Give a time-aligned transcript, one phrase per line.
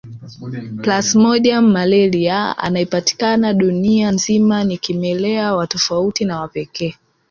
[0.81, 6.95] Plasmodium malariae anayepatikana dunia nzima ni kimelea wa tofauti na wa pekee